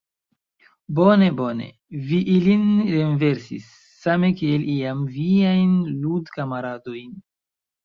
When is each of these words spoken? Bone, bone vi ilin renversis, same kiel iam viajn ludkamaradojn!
Bone, 0.99 1.27
bone 1.41 1.67
vi 2.07 2.19
ilin 2.37 2.63
renversis, 2.95 3.69
same 4.07 4.33
kiel 4.41 4.67
iam 4.79 5.07
viajn 5.21 5.79
ludkamaradojn! 6.01 7.17